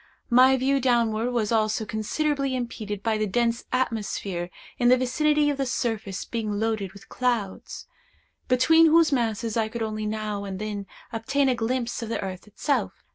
My 0.31 0.57
view 0.57 0.79
downward 0.81 1.29
was 1.29 1.51
also 1.51 1.85
considerably 1.85 2.55
impeded 2.55 3.03
by 3.03 3.19
the 3.19 3.27
dense 3.27 3.65
atmosphere 3.71 4.49
in 4.79 4.89
the 4.89 4.97
vicinity 4.97 5.51
of 5.51 5.57
the 5.57 5.65
surface 5.67 6.25
being 6.25 6.53
loaded 6.59 6.93
with 6.93 7.07
clouds, 7.07 7.85
between 8.47 8.87
whose 8.87 9.11
masses 9.11 9.55
I 9.55 9.69
could 9.69 9.83
only 9.83 10.07
now 10.07 10.43
and 10.43 10.57
then 10.57 10.87
obtain 11.13 11.49
a 11.49 11.53
glimpse 11.53 12.01
of 12.01 12.09
the 12.09 12.19
earth 12.19 12.47
itself. 12.47 13.03